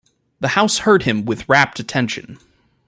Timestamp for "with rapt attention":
1.25-2.39